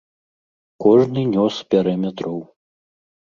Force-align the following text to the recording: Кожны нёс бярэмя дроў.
Кожны 0.85 1.21
нёс 1.35 1.59
бярэмя 1.73 2.11
дроў. 2.21 2.39